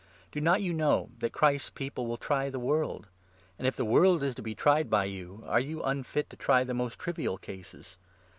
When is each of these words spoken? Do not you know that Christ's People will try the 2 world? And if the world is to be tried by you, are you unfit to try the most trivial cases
Do 0.31 0.41
not 0.41 0.63
you 0.63 0.73
know 0.73 1.11
that 1.19 1.31
Christ's 1.31 1.69
People 1.69 2.07
will 2.07 2.17
try 2.17 2.45
the 2.47 2.57
2 2.57 2.59
world? 2.59 3.07
And 3.59 3.67
if 3.67 3.75
the 3.75 3.85
world 3.85 4.23
is 4.23 4.33
to 4.33 4.41
be 4.41 4.55
tried 4.55 4.89
by 4.89 5.03
you, 5.05 5.43
are 5.45 5.59
you 5.59 5.83
unfit 5.83 6.27
to 6.31 6.35
try 6.35 6.63
the 6.63 6.73
most 6.73 6.97
trivial 6.97 7.37
cases 7.37 7.99